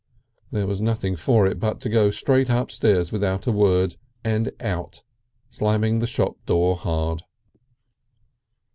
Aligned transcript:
There 0.51 0.65
was 0.65 0.81
nothing 0.81 1.15
for 1.15 1.45
it 1.45 1.59
but 1.59 1.79
to 1.81 1.87
go 1.87 2.09
straight 2.09 2.49
upstairs 2.49 3.11
without 3.11 3.45
a 3.45 3.51
word, 3.51 3.97
and 4.23 4.51
out, 4.59 5.03
slamming 5.51 5.99
the 5.99 6.07
shop 6.07 6.43
door 6.47 6.75
hard. 6.75 7.21